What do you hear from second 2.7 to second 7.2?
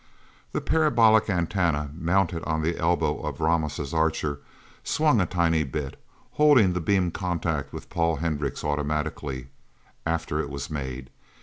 elbow of Ramos' Archer, swung a tiny bit, holding the beam